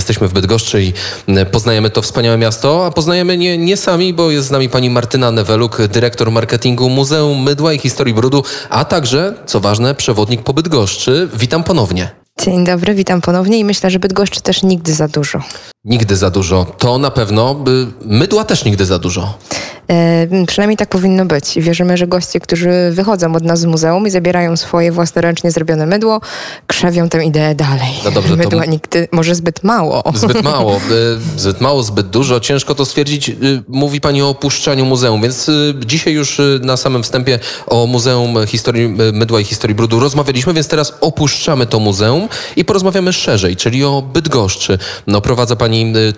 jesteśmy 0.00 0.28
w 0.28 0.32
Bydgoszczy 0.32 0.82
i 0.82 0.92
poznajemy 1.52 1.90
to 1.90 2.02
wspaniałe 2.02 2.38
miasto, 2.38 2.86
a 2.86 2.90
poznajemy 2.90 3.36
nie, 3.36 3.58
nie 3.58 3.76
sami, 3.76 4.14
bo 4.14 4.30
jest 4.30 4.48
z 4.48 4.50
nami 4.50 4.68
pani 4.68 4.90
Martyna 4.90 5.30
Neweluk, 5.30 5.82
dyrektor 5.88 6.30
marketingu 6.30 6.88
Muzeum 6.88 7.42
Mydła 7.42 7.72
i 7.72 7.78
Historii 7.78 8.14
Brudu, 8.14 8.44
a 8.70 8.84
także, 8.84 9.34
co 9.46 9.60
ważne, 9.60 9.94
przewodnik 9.94 10.42
po 10.42 10.52
Bydgoszczy. 10.52 11.28
Witam 11.34 11.64
ponownie. 11.64 12.10
Dzień 12.44 12.64
dobry, 12.64 12.94
witam 12.94 13.20
ponownie 13.20 13.58
i 13.58 13.64
myślę, 13.64 13.90
że 13.90 13.98
Bydgoszczy 13.98 14.40
też 14.40 14.62
nigdy 14.62 14.94
za 14.94 15.08
dużo. 15.08 15.42
Nigdy 15.84 16.16
za 16.16 16.30
dużo. 16.30 16.66
To 16.78 16.98
na 16.98 17.10
pewno. 17.10 17.64
Mydła 18.00 18.44
też 18.44 18.64
nigdy 18.64 18.84
za 18.84 18.98
dużo. 18.98 19.34
E, 19.90 20.46
przynajmniej 20.46 20.76
tak 20.76 20.88
powinno 20.88 21.26
być. 21.26 21.54
Wierzymy, 21.56 21.96
że 21.96 22.06
goście, 22.06 22.40
którzy 22.40 22.70
wychodzą 22.92 23.34
od 23.34 23.42
nas 23.42 23.60
z 23.60 23.64
muzeum 23.64 24.06
i 24.06 24.10
zabierają 24.10 24.56
swoje 24.56 24.92
własnoręcznie 24.92 25.50
zrobione 25.50 25.86
mydło, 25.86 26.20
krzewią 26.66 27.08
tę 27.08 27.24
ideę 27.24 27.54
dalej. 27.54 27.90
No 28.04 28.10
dobrze, 28.10 28.36
Mydła 28.36 28.64
to... 28.64 28.70
nigdy, 28.70 29.08
może 29.12 29.34
zbyt 29.34 29.64
mało. 29.64 30.02
Zbyt 30.14 30.42
mało, 30.52 30.76
e, 30.76 30.80
zbyt 31.36 31.60
mało, 31.60 31.82
zbyt 31.82 32.06
dużo. 32.08 32.40
Ciężko 32.40 32.74
to 32.74 32.84
stwierdzić. 32.84 33.28
E, 33.28 33.34
mówi 33.68 34.00
Pani 34.00 34.22
o 34.22 34.28
opuszczaniu 34.28 34.84
muzeum, 34.84 35.22
więc 35.22 35.48
e, 35.48 35.52
dzisiaj 35.86 36.12
już 36.12 36.40
na 36.60 36.76
samym 36.76 37.02
wstępie 37.02 37.38
o 37.66 37.86
Muzeum 37.86 38.46
Historii 38.46 38.88
Mydła 39.12 39.40
i 39.40 39.44
Historii 39.44 39.74
Brudu 39.74 40.00
rozmawialiśmy, 40.00 40.52
więc 40.54 40.68
teraz 40.68 40.94
opuszczamy 41.00 41.66
to 41.66 41.80
muzeum 41.80 42.28
i 42.56 42.64
porozmawiamy 42.64 43.12
szerzej, 43.12 43.56
czyli 43.56 43.84
o 43.84 44.02
Bydgoszczy. 44.02 44.78
No, 45.06 45.20
prowadza 45.20 45.56
Pani 45.56 45.69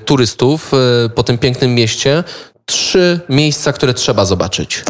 turystów 0.05 0.73
po 1.15 1.23
tym 1.23 1.39
pięknym 1.39 1.75
mieście 1.75 2.25
trzy 2.67 3.21
miejsca, 3.29 3.73
które 3.73 3.95
trzeba 3.95 4.25
zobaczyć. 4.25 4.85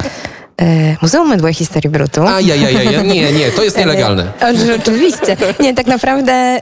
E, 0.62 0.96
Muzeum 1.02 1.28
Mydła 1.28 1.50
i 1.50 1.54
Historii 1.54 1.90
Brutu. 1.90 2.22
A, 2.22 2.40
ja, 2.40 2.54
ja, 2.54 2.70
ja, 2.70 3.02
nie, 3.14 3.32
nie, 3.32 3.50
to 3.50 3.62
jest 3.62 3.78
nielegalne. 3.78 4.32
E, 4.40 4.54
oczywiście. 4.82 5.36
Nie, 5.60 5.74
tak 5.74 5.86
naprawdę, 5.86 6.60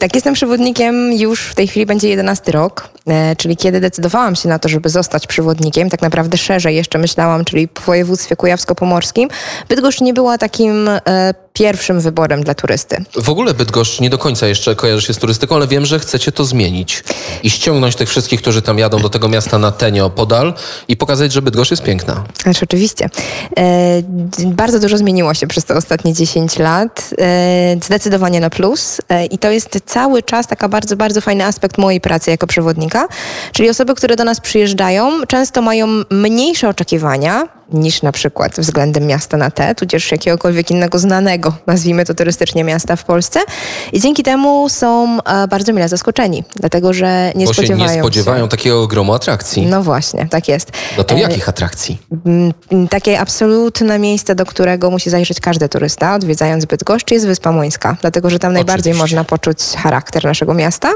tak, 0.00 0.14
jestem 0.14 0.34
przewodnikiem 0.34 1.12
już 1.12 1.40
w 1.40 1.54
tej 1.54 1.68
chwili 1.68 1.86
będzie 1.86 2.08
11 2.08 2.52
rok, 2.52 2.88
e, 3.08 3.36
czyli 3.36 3.56
kiedy 3.56 3.80
decydowałam 3.80 4.36
się 4.36 4.48
na 4.48 4.58
to, 4.58 4.68
żeby 4.68 4.88
zostać 4.88 5.26
przewodnikiem, 5.26 5.90
tak 5.90 6.02
naprawdę 6.02 6.38
szerzej 6.38 6.76
jeszcze 6.76 6.98
myślałam, 6.98 7.44
czyli 7.44 7.68
w 7.78 7.86
województwie 7.86 8.36
kujawsko-pomorskim, 8.36 9.28
Bydgoszcz 9.68 10.00
nie 10.00 10.14
była 10.14 10.38
takim 10.38 10.90
pierwszym 11.56 12.00
wyborem 12.00 12.42
dla 12.42 12.54
turysty. 12.54 13.04
W 13.14 13.28
ogóle 13.28 13.54
Bydgoszcz 13.54 14.00
nie 14.00 14.10
do 14.10 14.18
końca 14.18 14.46
jeszcze 14.46 14.74
kojarzy 14.74 15.06
się 15.06 15.14
z 15.14 15.18
turystyką, 15.18 15.56
ale 15.56 15.66
wiem, 15.66 15.86
że 15.86 15.98
chcecie 15.98 16.32
to 16.32 16.44
zmienić 16.44 17.04
i 17.42 17.50
ściągnąć 17.50 17.96
tych 17.96 18.08
wszystkich, 18.08 18.42
którzy 18.42 18.62
tam 18.62 18.78
jadą 18.78 18.98
do 18.98 19.08
tego 19.08 19.28
miasta 19.28 19.58
na 19.58 19.72
Tenio 19.72 20.10
podal 20.10 20.54
i 20.88 20.96
pokazać, 20.96 21.32
że 21.32 21.42
Bydgoszcz 21.42 21.70
jest 21.70 21.82
piękna. 21.82 22.24
Znaczy, 22.42 22.60
oczywiście. 22.64 23.10
E, 23.58 24.02
bardzo 24.44 24.80
dużo 24.80 24.98
zmieniło 24.98 25.34
się 25.34 25.46
przez 25.46 25.64
te 25.64 25.74
ostatnie 25.74 26.14
10 26.14 26.58
lat. 26.58 27.10
E, 27.18 27.76
zdecydowanie 27.84 28.40
na 28.40 28.50
plus 28.50 29.00
e, 29.08 29.26
i 29.26 29.38
to 29.38 29.50
jest 29.50 29.78
cały 29.86 30.22
czas 30.22 30.46
taka 30.46 30.68
bardzo, 30.68 30.96
bardzo 30.96 31.20
fajny 31.20 31.44
aspekt 31.44 31.78
mojej 31.78 32.00
pracy 32.00 32.30
jako 32.30 32.46
przewodnika, 32.46 33.08
czyli 33.52 33.70
osoby, 33.70 33.94
które 33.94 34.16
do 34.16 34.24
nas 34.24 34.40
przyjeżdżają, 34.40 35.26
często 35.28 35.62
mają 35.62 35.86
mniejsze 36.10 36.68
oczekiwania, 36.68 37.55
niż 37.72 38.02
na 38.02 38.12
przykład 38.12 38.52
względem 38.60 39.06
miasta 39.06 39.36
na 39.36 39.50
T, 39.50 39.74
tudzież 39.74 40.12
jakiegokolwiek 40.12 40.70
innego 40.70 40.98
znanego, 40.98 41.54
nazwijmy 41.66 42.04
to 42.04 42.14
turystycznie, 42.14 42.64
miasta 42.64 42.96
w 42.96 43.04
Polsce. 43.04 43.40
I 43.92 44.00
dzięki 44.00 44.22
temu 44.22 44.68
są 44.68 45.18
e, 45.22 45.48
bardzo 45.48 45.72
mile 45.72 45.88
zaskoczeni, 45.88 46.44
dlatego 46.56 46.92
że 46.92 47.32
nie 47.34 47.46
Bo 47.46 47.52
spodziewają 47.52 47.88
się 47.88 47.94
nie 47.94 48.00
spodziewają 48.00 48.44
się. 48.44 48.48
takiego 48.48 48.86
gromu 48.86 49.14
atrakcji. 49.14 49.66
No 49.66 49.82
właśnie, 49.82 50.26
tak 50.30 50.48
jest. 50.48 50.72
No 50.98 51.04
to 51.04 51.14
e, 51.14 51.20
jakich 51.20 51.48
atrakcji? 51.48 51.98
Takie 52.90 53.20
absolutne 53.20 53.98
miejsce, 53.98 54.34
do 54.34 54.46
którego 54.46 54.90
musi 54.90 55.10
zajrzeć 55.10 55.40
każdy 55.40 55.68
turysta, 55.68 56.14
odwiedzając 56.14 56.64
Bydgoszcz, 56.64 57.10
jest 57.10 57.26
Wyspa 57.26 57.52
Młyńska, 57.52 57.96
dlatego 58.00 58.30
że 58.30 58.38
tam 58.38 58.50
Oczywiście. 58.50 58.66
najbardziej 58.66 58.94
można 58.94 59.24
poczuć 59.24 59.58
charakter 59.76 60.24
naszego 60.24 60.54
miasta, 60.54 60.88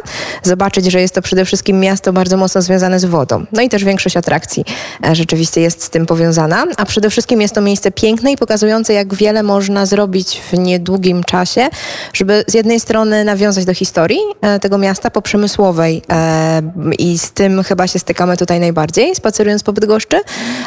zobaczyć, 0.42 0.86
że 0.86 1.00
jest 1.00 1.14
to 1.14 1.22
przede 1.22 1.44
wszystkim 1.44 1.80
miasto 1.80 2.12
bardzo 2.12 2.36
mocno 2.36 2.62
związane 2.62 3.00
z 3.00 3.04
wodą. 3.04 3.44
No 3.52 3.62
i 3.62 3.68
też 3.68 3.84
większość 3.84 4.16
atrakcji 4.16 4.64
e, 5.06 5.14
rzeczywiście 5.14 5.60
jest 5.60 5.82
z 5.84 5.90
tym 5.90 6.06
powiązana 6.06 6.59
a 6.76 6.84
przede 6.84 7.10
wszystkim 7.10 7.40
jest 7.40 7.54
to 7.54 7.60
miejsce 7.60 7.90
piękne 7.90 8.32
i 8.32 8.36
pokazujące, 8.36 8.92
jak 8.92 9.14
wiele 9.14 9.42
można 9.42 9.86
zrobić 9.86 10.40
w 10.52 10.58
niedługim 10.58 11.24
czasie, 11.24 11.68
żeby 12.12 12.44
z 12.46 12.54
jednej 12.54 12.80
strony 12.80 13.24
nawiązać 13.24 13.64
do 13.64 13.74
historii 13.74 14.18
e, 14.40 14.58
tego 14.60 14.78
miasta 14.78 15.10
po 15.10 15.22
przemysłowej 15.22 16.02
e, 16.12 16.62
i 16.98 17.18
z 17.18 17.32
tym 17.32 17.62
chyba 17.62 17.86
się 17.86 17.98
stykamy 17.98 18.36
tutaj 18.36 18.60
najbardziej, 18.60 19.14
spacerując 19.14 19.62
po 19.62 19.72
Bydgoszczy, 19.72 20.20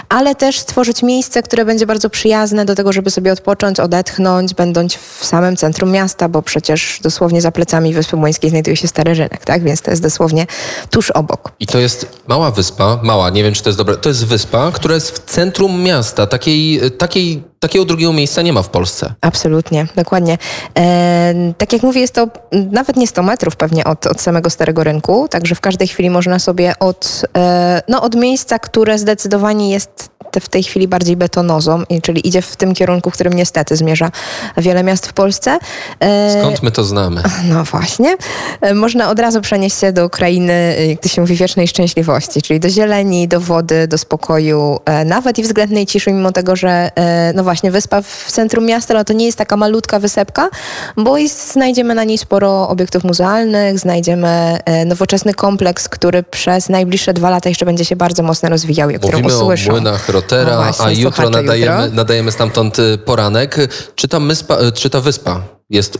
ale 0.10 0.36
też 0.36 0.60
stworzyć 0.60 1.04
miejsce, 1.04 1.44
które 1.44 1.66
będzie 1.66 1.86
bardzo 1.86 2.10
przyjazne 2.10 2.66
do 2.66 2.76
tego, 2.76 2.94
żeby 2.94 3.12
sobie 3.12 3.32
odpocząć, 3.32 3.80
odetchnąć, 3.80 4.54
będąc 4.54 4.94
w 4.94 5.26
samym 5.26 5.58
centrum 5.58 5.92
miasta, 5.92 6.30
bo 6.30 6.42
przecież 6.42 7.00
dosłownie 7.04 7.42
za 7.42 7.52
plecami 7.52 7.94
Wyspy 7.94 8.16
Młyńskiej 8.16 8.50
znajduje 8.50 8.78
się 8.78 8.88
Stary 8.88 9.14
Rynek, 9.14 9.46
tak? 9.46 9.64
Więc 9.64 9.82
to 9.82 9.92
jest 9.92 10.04
dosłownie 10.04 10.48
tuż 10.90 11.12
obok. 11.12 11.52
I 11.60 11.68
to 11.68 11.80
jest 11.80 12.08
mała 12.28 12.52
wyspa, 12.52 13.00
mała, 13.04 13.30
nie 13.30 13.44
wiem 13.44 13.54
czy 13.54 13.64
to 13.64 13.70
jest 13.70 13.78
dobre, 13.78 13.98
to 13.98 14.10
jest 14.10 14.26
wyspa, 14.26 14.72
która 14.72 14.96
jest 14.96 15.12
w 15.12 15.20
centrum 15.20 15.82
miasta. 15.84 16.26
Takiej, 16.26 16.92
takiej, 16.98 17.44
takiego 17.64 17.86
drugiego 17.86 18.14
miejsca 18.14 18.42
nie 18.42 18.54
ma 18.54 18.62
w 18.62 18.70
Polsce. 18.70 19.14
Absolutnie, 19.22 19.88
dokładnie. 19.96 20.38
E, 20.78 21.54
tak 21.58 21.74
jak 21.74 21.84
mówię, 21.84 22.02
jest 22.02 22.14
to 22.14 22.28
nawet 22.72 22.96
nie 22.96 23.08
100 23.08 23.24
metrów 23.24 23.56
pewnie 23.56 23.84
od, 23.84 24.08
od 24.08 24.22
samego 24.22 24.50
Starego 24.50 24.84
Rynku, 24.84 25.28
także 25.30 25.56
w 25.56 25.62
każdej 25.62 25.88
chwili 25.88 26.10
można 26.10 26.40
sobie 26.40 26.74
od, 26.80 27.22
e, 27.38 27.82
no, 27.88 28.02
od 28.02 28.16
miejsca, 28.16 28.60
które 28.60 28.98
zdecydowanie 29.00 29.72
jest 29.72 30.14
w 30.42 30.50
tej 30.50 30.64
chwili 30.64 30.88
bardziej 30.88 31.18
betonozą, 31.18 31.84
czyli 32.04 32.28
idzie 32.28 32.42
w 32.42 32.56
tym 32.56 32.74
kierunku, 32.74 33.10
w 33.10 33.14
którym 33.14 33.34
niestety 33.34 33.76
zmierza 33.76 34.12
wiele 34.58 34.84
miast 34.84 35.08
w 35.08 35.14
Polsce. 35.14 35.60
E, 36.00 36.40
Skąd 36.40 36.64
my 36.64 36.72
to 36.72 36.84
znamy? 36.84 37.24
No 37.50 37.64
właśnie. 37.64 38.18
E, 38.62 38.74
można 38.74 39.10
od 39.10 39.20
razu 39.20 39.42
przenieść 39.42 39.80
się 39.80 39.92
do 39.92 40.10
krainy, 40.10 40.76
jak 40.90 41.00
to 41.00 41.10
się 41.10 41.22
mówi, 41.22 41.36
wiecznej 41.36 41.68
szczęśliwości, 41.68 42.42
czyli 42.42 42.60
do 42.60 42.70
zieleni, 42.70 43.28
do 43.28 43.40
wody, 43.40 43.88
do 43.88 43.98
spokoju, 43.98 44.80
e, 44.86 45.06
nawet 45.06 45.40
i 45.40 45.44
względnej 45.44 45.86
ciszy, 45.86 46.12
mimo 46.12 46.32
tego, 46.32 46.56
że 46.56 46.90
no 47.36 47.44
właśnie 47.44 47.53
wyspa 47.72 48.02
w 48.02 48.32
centrum 48.32 48.66
miasta, 48.66 48.94
ale 48.94 49.06
to 49.06 49.14
nie 49.14 49.26
jest 49.26 49.38
taka 49.38 49.58
malutka 49.58 50.00
wysepka, 50.00 50.50
bo 50.98 51.18
jest, 51.18 51.54
znajdziemy 51.54 51.96
na 51.96 52.04
niej 52.04 52.18
sporo 52.18 52.70
obiektów 52.70 53.04
muzealnych, 53.04 53.80
znajdziemy 53.80 54.60
nowoczesny 54.86 55.34
kompleks, 55.34 55.90
który 55.90 56.24
przez 56.24 56.70
najbliższe 56.70 57.14
dwa 57.14 57.30
lata 57.30 57.50
jeszcze 57.50 57.66
będzie 57.66 57.86
się 57.86 57.96
bardzo 57.96 58.24
mocno 58.24 58.50
rozwijał, 58.50 58.90
którym 59.04 59.22
Mówimy 59.22 59.44
usłyszą. 59.44 59.70
O 59.70 59.72
młynach 59.72 60.10
Rotera, 60.10 60.56
no 60.56 60.64
właśnie, 60.64 60.86
a 60.86 60.92
jutro 60.92 61.30
nadajemy, 61.30 61.84
jutro. 61.84 61.96
nadajemy 61.96 62.32
stamtąd 62.32 62.80
y, 62.80 62.98
poranek. 62.98 63.58
Czy 63.96 64.08
ta, 64.08 64.20
myspa, 64.20 64.62
y, 64.62 64.72
czy 64.72 64.90
ta 64.90 65.02
wyspa 65.02 65.42
jest 65.74 65.98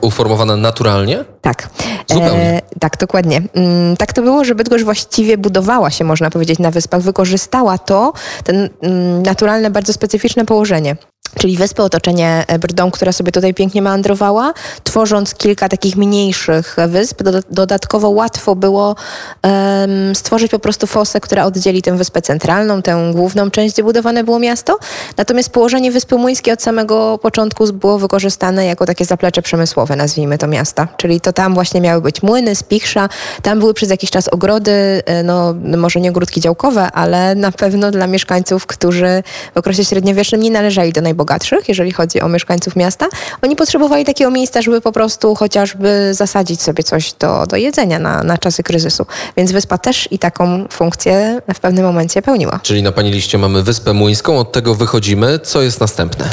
uformowana 0.00 0.56
naturalnie? 0.56 1.24
Tak. 1.40 1.68
Zupełnie. 2.06 2.42
E, 2.42 2.62
tak, 2.80 2.96
dokładnie. 2.96 3.42
Mm, 3.54 3.96
tak 3.96 4.12
to 4.12 4.22
było, 4.22 4.44
że 4.44 4.54
Bydgoszcz 4.54 4.84
właściwie 4.84 5.38
budowała 5.38 5.90
się, 5.90 6.04
można 6.04 6.30
powiedzieć, 6.30 6.58
na 6.58 6.70
wyspach. 6.70 7.00
Wykorzystała 7.00 7.78
to, 7.78 8.12
ten 8.44 8.68
mm, 8.82 9.22
naturalne, 9.22 9.70
bardzo 9.70 9.92
specyficzne 9.92 10.44
położenie 10.44 10.96
czyli 11.38 11.56
wyspę, 11.56 11.82
otoczenie 11.82 12.44
e, 12.46 12.58
Brdą, 12.58 12.90
która 12.90 13.12
sobie 13.12 13.32
tutaj 13.32 13.54
pięknie 13.54 13.82
meandrowała, 13.82 14.52
tworząc 14.84 15.34
kilka 15.34 15.68
takich 15.68 15.96
mniejszych 15.96 16.76
wysp. 16.88 17.22
Dodatkowo 17.50 18.10
łatwo 18.10 18.56
było 18.56 18.96
um, 19.42 20.14
stworzyć 20.14 20.50
po 20.50 20.58
prostu 20.58 20.86
fosę, 20.86 21.20
która 21.20 21.44
oddzieli 21.44 21.82
tę 21.82 21.96
wyspę 21.96 22.22
centralną, 22.22 22.82
tę 22.82 23.10
główną 23.14 23.50
część, 23.50 23.74
gdzie 23.74 23.82
budowane 23.82 24.24
było 24.24 24.38
miasto. 24.38 24.78
Natomiast 25.16 25.50
położenie 25.50 25.92
Wyspy 25.92 26.16
Młyńskiej 26.16 26.52
od 26.52 26.62
samego 26.62 27.18
początku 27.18 27.72
było 27.72 27.98
wykorzystane 27.98 28.66
jako 28.66 28.86
takie 28.86 29.04
zaplecze 29.04 29.42
przemysłowe, 29.42 29.96
nazwijmy 29.96 30.38
to 30.38 30.46
miasta. 30.46 30.88
Czyli 30.96 31.20
to 31.20 31.32
tam 31.32 31.54
właśnie 31.54 31.80
miały 31.80 32.02
być 32.02 32.22
młyny, 32.22 32.56
spichrza, 32.56 33.08
tam 33.42 33.58
były 33.58 33.74
przez 33.74 33.90
jakiś 33.90 34.10
czas 34.10 34.28
ogrody, 34.28 35.02
e, 35.06 35.22
no 35.22 35.54
może 35.76 36.00
nie 36.00 36.10
ogródki 36.10 36.40
działkowe, 36.40 36.92
ale 36.92 37.34
na 37.34 37.52
pewno 37.52 37.90
dla 37.90 38.06
mieszkańców, 38.06 38.66
którzy 38.66 39.22
w 39.54 39.58
okresie 39.58 39.84
średniowiecznym 39.84 40.40
nie 40.40 40.50
należeli 40.50 40.92
do 40.92 41.00
najbogatszych 41.00 41.15
najbogatszych, 41.16 41.68
jeżeli 41.68 41.92
chodzi 41.92 42.20
o 42.20 42.28
mieszkańców 42.28 42.76
miasta, 42.76 43.06
oni 43.42 43.56
potrzebowali 43.56 44.04
takiego 44.04 44.30
miejsca, 44.30 44.62
żeby 44.62 44.80
po 44.80 44.92
prostu 44.92 45.34
chociażby 45.34 46.14
zasadzić 46.14 46.62
sobie 46.62 46.84
coś 46.84 47.12
do, 47.12 47.46
do 47.46 47.56
jedzenia 47.56 47.98
na, 47.98 48.22
na 48.22 48.38
czasy 48.38 48.62
kryzysu. 48.62 49.06
Więc 49.36 49.52
wyspa 49.52 49.78
też 49.78 50.08
i 50.10 50.18
taką 50.18 50.66
funkcję 50.70 51.42
w 51.54 51.60
pewnym 51.60 51.84
momencie 51.84 52.22
pełniła. 52.22 52.60
Czyli 52.62 52.82
na 52.82 52.92
Pani 52.92 53.10
liście 53.10 53.38
mamy 53.38 53.62
Wyspę 53.62 53.92
Młyńską, 53.92 54.38
od 54.38 54.52
tego 54.52 54.74
wychodzimy. 54.74 55.38
Co 55.38 55.62
jest 55.62 55.80
następne? 55.80 56.24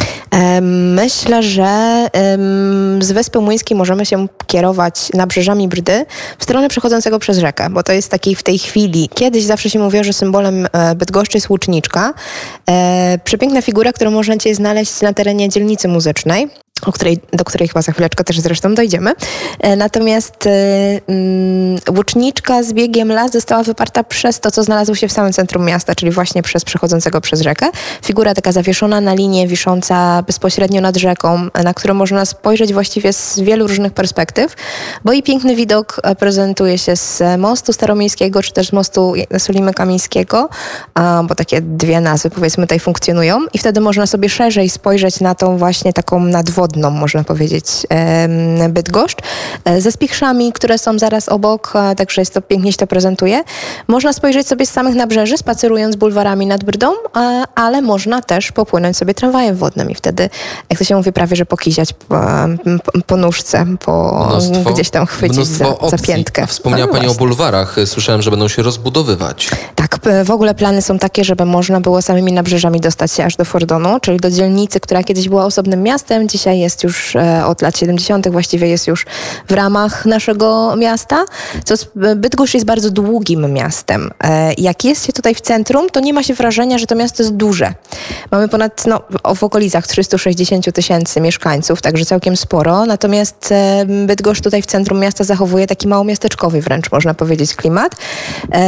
Myślę, 0.95 1.43
że 1.43 2.07
z 2.99 3.11
Wyspy 3.11 3.39
Młyńskiej 3.39 3.77
możemy 3.77 4.05
się 4.05 4.27
kierować 4.47 5.09
nabrzeżami 5.13 5.67
Brdy 5.67 6.05
w 6.39 6.43
stronę 6.43 6.69
przechodzącego 6.69 7.19
przez 7.19 7.37
rzekę, 7.37 7.69
bo 7.69 7.83
to 7.83 7.93
jest 7.93 8.09
takiej 8.09 8.35
w 8.35 8.43
tej 8.43 8.59
chwili. 8.59 9.09
Kiedyś 9.15 9.43
zawsze 9.43 9.69
się 9.69 9.79
mówiło, 9.79 10.03
że 10.03 10.13
symbolem 10.13 10.67
e, 10.71 10.95
Bydgoszczy 10.95 11.37
jest 11.37 11.49
łuczniczka. 11.49 12.13
E, 12.69 13.19
przepiękna 13.23 13.61
figura, 13.61 13.93
którą 13.93 14.11
można 14.11 14.37
Cię 14.37 14.49
znaleźć 14.73 15.01
na 15.01 15.13
terenie 15.13 15.49
dzielnicy 15.49 15.87
muzycznej. 15.87 16.47
O 16.85 16.91
której, 16.91 17.19
do 17.33 17.43
której 17.43 17.67
chyba 17.67 17.81
za 17.81 17.91
chwileczkę 17.91 18.23
też 18.23 18.39
zresztą 18.39 18.75
dojdziemy. 18.75 19.11
E, 19.59 19.75
natomiast 19.75 20.47
mm, 20.47 21.79
łuczniczka 21.97 22.63
z 22.63 22.73
biegiem 22.73 23.11
lat 23.11 23.33
została 23.33 23.63
wyparta 23.63 24.03
przez 24.03 24.39
to, 24.39 24.51
co 24.51 24.63
znalazło 24.63 24.95
się 24.95 25.07
w 25.07 25.11
samym 25.11 25.33
centrum 25.33 25.65
miasta, 25.65 25.95
czyli 25.95 26.11
właśnie 26.11 26.43
przez 26.43 26.65
przechodzącego 26.65 27.21
przez 27.21 27.41
rzekę. 27.41 27.69
Figura 28.05 28.33
taka 28.33 28.51
zawieszona 28.51 29.01
na 29.01 29.13
linię, 29.13 29.47
wisząca 29.47 30.23
bezpośrednio 30.27 30.81
nad 30.81 30.97
rzeką, 30.97 31.47
na 31.63 31.73
którą 31.73 31.93
można 31.93 32.25
spojrzeć 32.25 32.73
właściwie 32.73 33.13
z 33.13 33.39
wielu 33.39 33.67
różnych 33.67 33.93
perspektyw, 33.93 34.55
bo 35.05 35.13
i 35.13 35.23
piękny 35.23 35.55
widok 35.55 36.01
prezentuje 36.19 36.77
się 36.77 36.95
z 36.95 37.21
mostu 37.37 37.73
staromiejskiego, 37.73 38.43
czy 38.43 38.53
też 38.53 38.67
z 38.67 38.73
mostu 38.73 39.13
Sulimy 39.37 39.73
Kamińskiego, 39.73 40.49
bo 41.23 41.35
takie 41.35 41.61
dwie 41.61 42.01
nazwy 42.01 42.29
powiedzmy 42.29 42.63
tutaj 42.63 42.79
funkcjonują 42.79 43.39
i 43.53 43.57
wtedy 43.57 43.81
można 43.81 44.07
sobie 44.07 44.29
szerzej 44.29 44.69
spojrzeć 44.69 45.19
na 45.19 45.35
tą 45.35 45.57
właśnie 45.57 45.93
taką 45.93 46.19
nadwodną 46.75 46.99
można 46.99 47.23
powiedzieć, 47.23 47.65
Bydgoszcz, 48.69 49.17
e, 49.65 49.81
ze 49.81 49.91
spichrzami, 49.91 50.53
które 50.53 50.77
są 50.77 50.99
zaraz 50.99 51.29
obok, 51.29 51.73
także 51.97 52.21
jest 52.21 52.33
to 52.33 52.41
pięknie 52.41 52.71
się 52.71 52.77
to 52.77 52.87
prezentuje. 52.87 53.43
Można 53.87 54.13
spojrzeć 54.13 54.47
sobie 54.47 54.65
z 54.65 54.69
samych 54.69 54.95
nabrzeży, 54.95 55.37
spacerując 55.37 55.95
bulwarami 55.95 56.47
nad 56.47 56.63
Brdą, 56.63 56.91
ale 57.55 57.81
można 57.81 58.21
też 58.21 58.51
popłynąć 58.51 58.97
sobie 58.97 59.13
tramwajem 59.13 59.55
wodnym 59.55 59.89
i 59.89 59.95
wtedy, 59.95 60.29
jak 60.69 60.79
to 60.79 60.85
się 60.85 60.95
mówi, 60.95 61.13
prawie, 61.13 61.35
że 61.35 61.45
pokiziać 61.45 61.93
po, 61.93 62.19
po 63.07 63.17
nóżce, 63.17 63.65
po 63.85 64.25
mnóstwo, 64.29 64.73
gdzieś 64.73 64.89
tam 64.89 65.05
chwycić 65.05 65.47
za, 65.47 65.65
za, 65.89 65.97
piętkę. 65.97 66.47
Wspomniała 66.47 66.85
no 66.85 66.91
Pani 66.91 67.05
właśnie. 67.05 67.23
o 67.23 67.27
bulwarach. 67.27 67.75
Słyszałem, 67.85 68.21
że 68.21 68.31
będą 68.31 68.47
się 68.47 68.61
rozbudowywać. 68.61 69.49
Tak, 69.75 69.99
w 70.25 70.31
ogóle 70.31 70.55
plany 70.55 70.81
są 70.81 70.99
takie, 70.99 71.23
żeby 71.23 71.45
można 71.45 71.81
było 71.81 72.01
samymi 72.01 72.31
nabrzeżami 72.31 72.79
dostać 72.79 73.11
się 73.11 73.25
aż 73.25 73.35
do 73.35 73.45
Fordonu, 73.45 73.99
czyli 73.99 74.19
do 74.19 74.31
dzielnicy, 74.31 74.79
która 74.79 75.03
kiedyś 75.03 75.29
była 75.29 75.45
osobnym 75.45 75.83
miastem, 75.83 76.29
dzisiaj 76.29 76.52
jest 76.57 76.83
już 76.83 77.15
e, 77.15 77.45
od 77.45 77.61
lat 77.61 77.77
70., 77.77 78.29
właściwie 78.29 78.67
jest 78.67 78.87
już 78.87 79.05
w 79.47 79.51
ramach 79.51 80.05
naszego 80.05 80.75
miasta. 80.75 81.25
Co 81.63 81.75
Bydgoszcz 82.15 82.53
jest 82.53 82.65
bardzo 82.65 82.91
długim 82.91 83.53
miastem. 83.53 84.11
E, 84.23 84.53
jak 84.57 84.85
jest 84.85 85.05
się 85.05 85.13
tutaj 85.13 85.35
w 85.35 85.41
centrum, 85.41 85.89
to 85.89 85.99
nie 85.99 86.13
ma 86.13 86.23
się 86.23 86.33
wrażenia, 86.33 86.77
że 86.77 86.87
to 86.87 86.95
miasto 86.95 87.23
jest 87.23 87.35
duże. 87.35 87.73
Mamy 88.31 88.47
ponad, 88.47 88.85
no, 88.85 89.01
w 89.35 89.43
okolicach 89.43 89.87
360 89.87 90.71
tysięcy 90.73 91.21
mieszkańców, 91.21 91.81
także 91.81 92.05
całkiem 92.05 92.37
sporo. 92.37 92.85
Natomiast 92.85 93.51
e, 93.51 93.85
Bydgoszcz 94.05 94.41
tutaj 94.41 94.61
w 94.61 94.65
centrum 94.65 94.99
miasta 94.99 95.23
zachowuje 95.23 95.67
taki 95.67 95.87
małomiasteczkowy 95.87 96.61
wręcz, 96.61 96.91
można 96.91 97.13
powiedzieć, 97.13 97.55
klimat. 97.55 97.95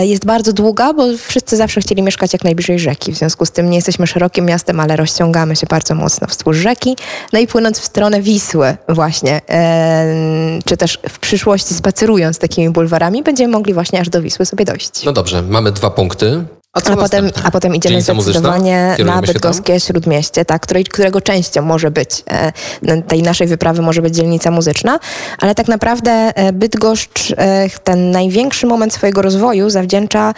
Jest 0.01 0.25
bardzo 0.25 0.53
długa, 0.53 0.93
bo 0.93 1.03
wszyscy 1.27 1.57
zawsze 1.57 1.81
chcieli 1.81 2.01
mieszkać 2.01 2.33
jak 2.33 2.43
najbliżej 2.43 2.79
rzeki. 2.79 3.11
W 3.11 3.17
związku 3.17 3.45
z 3.45 3.51
tym 3.51 3.69
nie 3.69 3.75
jesteśmy 3.75 4.07
szerokim 4.07 4.45
miastem, 4.45 4.79
ale 4.79 4.95
rozciągamy 4.95 5.55
się 5.55 5.67
bardzo 5.69 5.95
mocno 5.95 6.27
wzdłuż 6.27 6.57
rzeki. 6.57 6.97
No 7.33 7.39
i 7.39 7.47
płynąc 7.47 7.74
w 7.79 7.85
stronę 7.85 8.21
Wisły 8.21 8.77
właśnie, 8.89 9.41
e, 9.49 10.59
czy 10.65 10.77
też 10.77 10.99
w 11.09 11.19
przyszłości 11.19 11.73
spacerując 11.73 12.39
takimi 12.39 12.69
bulwarami, 12.69 13.23
będziemy 13.23 13.53
mogli 13.53 13.73
właśnie 13.73 14.01
aż 14.01 14.09
do 14.09 14.21
Wisły 14.21 14.45
sobie 14.45 14.65
dojść. 14.65 15.03
No 15.05 15.11
dobrze, 15.11 15.41
mamy 15.41 15.71
dwa 15.71 15.89
punkty. 15.89 16.45
A, 16.75 16.91
a, 16.91 16.95
potem, 16.95 17.31
a 17.43 17.51
potem 17.51 17.75
idziemy 17.75 17.91
Dzielnica 18.03 18.21
zdecydowanie 18.21 18.95
na 19.05 19.21
bydgoskie 19.21 19.79
Śródmieście, 19.79 20.45
tak, 20.45 20.61
której, 20.61 20.83
którego 20.83 21.21
częścią 21.21 21.61
może 21.61 21.91
być 21.91 22.23
e, 22.31 23.01
tej 23.01 23.23
naszej 23.23 23.47
wyprawy 23.47 23.81
może 23.81 24.01
być 24.01 24.15
dzielnica 24.15 24.51
muzyczna, 24.51 24.99
ale 25.39 25.55
tak 25.55 25.67
naprawdę 25.67 26.11
e, 26.11 26.53
Bydgoszcz 26.53 27.33
e, 27.37 27.69
ten 27.83 28.11
największy 28.11 28.67
moment 28.67 28.93
swojego 28.93 29.21
rozwoju 29.21 29.69
zawdzięcza 29.69 30.33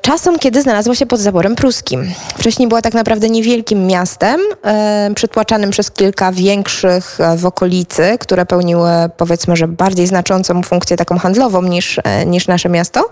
czasom, 0.00 0.38
kiedy 0.38 0.62
znalazła 0.62 0.94
się 0.94 1.06
pod 1.06 1.20
zaborem 1.20 1.54
pruskim. 1.54 2.10
Wcześniej 2.38 2.68
była 2.68 2.82
tak 2.82 2.94
naprawdę 2.94 3.30
niewielkim 3.30 3.86
miastem, 3.86 4.40
e, 4.64 5.10
przytłaczanym 5.14 5.70
przez 5.70 5.90
kilka 5.90 6.32
większych 6.32 7.20
e, 7.20 7.36
w 7.36 7.46
okolicy, 7.46 8.16
które 8.20 8.46
pełniły 8.46 8.90
powiedzmy, 9.16 9.56
że 9.56 9.68
bardziej 9.68 10.06
znaczącą 10.06 10.62
funkcję 10.62 10.96
taką 10.96 11.18
handlową 11.18 11.62
niż, 11.62 12.00
e, 12.04 12.26
niż 12.26 12.46
nasze 12.46 12.68
miasto. 12.68 13.08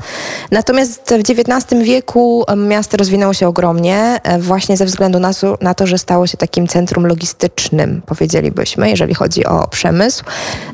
Natomiast 0.51 1.15
w 1.19 1.31
XIX 1.31 1.83
wieku 1.83 2.45
miasto 2.57 2.97
rozwinęło 2.97 3.35
się 3.35 3.49
ogromnie, 3.49 4.21
e, 4.23 4.39
właśnie 4.39 4.77
ze 4.77 4.85
względu 4.85 5.19
na, 5.19 5.31
na 5.61 5.75
to, 5.75 5.87
że 5.87 5.99
stało 5.99 6.27
się 6.27 6.37
takim 6.37 6.69
centrum 6.69 7.07
logistycznym, 7.07 8.03
powiedzielibyśmy, 8.07 8.91
jeżeli 8.91 9.15
chodzi 9.15 9.47
o 9.47 9.69
przemysł. 9.69 10.25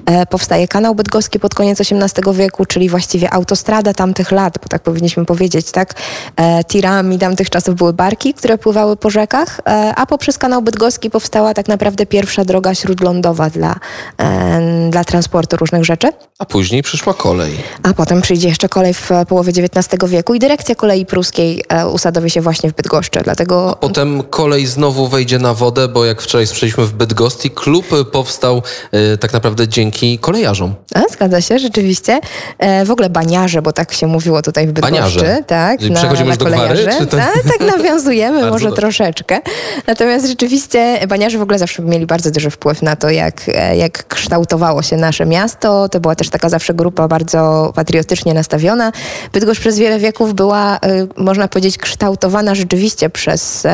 E, 0.06 0.26
powstaje 0.26 0.68
kanał 0.68 0.94
bydgoski 0.94 1.40
pod 1.40 1.54
koniec 1.54 1.80
XVIII 1.80 2.34
wieku, 2.34 2.66
czyli 2.66 2.88
właściwie 2.88 3.32
autostrada 3.32 3.94
tamtych 3.94 4.32
lat, 4.32 4.58
bo 4.62 4.68
tak 4.68 4.82
powinniśmy 4.82 5.24
powiedzieć, 5.24 5.55
tak? 5.62 5.94
E, 6.36 6.64
tirami 6.64 7.18
tamtych 7.18 7.50
czasów 7.50 7.74
były 7.74 7.92
barki, 7.92 8.34
które 8.34 8.58
pływały 8.58 8.96
po 8.96 9.10
rzekach, 9.10 9.60
e, 9.66 9.92
a 9.96 10.06
poprzez 10.06 10.38
kanał 10.38 10.62
bydgoski 10.62 11.10
powstała 11.10 11.54
tak 11.54 11.68
naprawdę 11.68 12.06
pierwsza 12.06 12.44
droga 12.44 12.74
śródlądowa 12.74 13.50
dla, 13.50 13.74
e, 14.18 14.88
dla 14.90 15.04
transportu 15.04 15.56
różnych 15.56 15.84
rzeczy. 15.84 16.08
A 16.38 16.44
później 16.44 16.82
przyszła 16.82 17.14
kolej. 17.14 17.52
A 17.82 17.94
potem 17.94 18.22
przyjdzie 18.22 18.48
jeszcze 18.48 18.68
kolej 18.68 18.94
w 18.94 19.10
połowie 19.28 19.52
XIX 19.56 19.88
wieku 20.06 20.34
i 20.34 20.38
dyrekcja 20.38 20.74
kolei 20.74 21.06
pruskiej 21.06 21.64
e, 21.68 21.88
usadowi 21.88 22.30
się 22.30 22.40
właśnie 22.40 22.70
w 22.70 22.74
Bydgoszczy, 22.74 23.20
dlatego... 23.24 23.70
A 23.70 23.76
potem 23.76 24.22
kolej 24.22 24.66
znowu 24.66 25.08
wejdzie 25.08 25.38
na 25.38 25.54
wodę, 25.54 25.88
bo 25.88 26.04
jak 26.04 26.22
wczoraj 26.22 26.46
słyszeliśmy 26.46 26.86
w 26.86 26.92
Bydgoszczy, 26.92 27.50
klub 27.50 27.86
powstał 28.12 28.62
e, 28.92 29.16
tak 29.16 29.32
naprawdę 29.32 29.68
dzięki 29.68 30.18
kolejarzom. 30.18 30.74
A, 30.94 31.02
zgadza 31.12 31.40
się, 31.40 31.58
rzeczywiście. 31.58 32.20
E, 32.58 32.84
w 32.84 32.90
ogóle 32.90 33.10
baniarze, 33.10 33.62
bo 33.62 33.72
tak 33.72 33.92
się 33.92 34.06
mówiło 34.06 34.42
tutaj 34.42 34.66
w 34.66 34.72
Bydgoszczy. 34.72 34.92
Baniarze. 34.92 35.42
Tak. 35.46 35.80
Na, 35.80 35.98
Przechodzimy 35.98 36.28
już 36.28 36.38
do 36.38 36.44
gwary? 36.44 36.88
Czy 36.98 37.06
to... 37.06 37.16
tak, 37.16 37.42
tak 37.58 37.76
nawiązujemy 37.76 38.46
może 38.50 38.72
troszeczkę. 38.72 39.40
Natomiast 39.86 40.26
rzeczywiście 40.26 41.06
baniarze 41.08 41.38
w 41.38 41.42
ogóle 41.42 41.58
zawsze 41.58 41.82
mieli 41.82 42.06
bardzo 42.06 42.30
duży 42.30 42.50
wpływ 42.50 42.82
na 42.82 42.96
to, 42.96 43.10
jak, 43.10 43.50
jak 43.76 44.08
kształtowało 44.08 44.82
się 44.82 44.96
nasze 44.96 45.26
miasto. 45.26 45.88
To 45.88 46.00
była 46.00 46.14
też 46.14 46.30
taka 46.30 46.48
zawsze 46.48 46.74
grupa 46.74 47.08
bardzo 47.08 47.72
patriotycznie 47.74 48.34
nastawiona. 48.34 48.92
Bydgoszcz 49.32 49.60
przez 49.60 49.78
wiele 49.78 49.98
wieków 49.98 50.34
była, 50.34 50.76
y, 50.76 51.22
można 51.22 51.48
powiedzieć, 51.48 51.78
kształtowana 51.78 52.54
rzeczywiście 52.54 53.10
przez 53.10 53.66